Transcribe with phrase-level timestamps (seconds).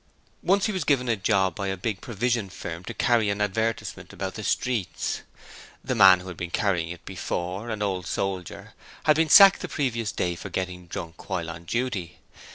[0.41, 4.11] Once he was given a job by a big provision firm to carry an advertisement
[4.11, 5.21] about the streets.
[5.83, 9.67] The man who had been carrying it before an old soldier had been sacked the
[9.69, 12.17] previous day for getting drunk while on duty.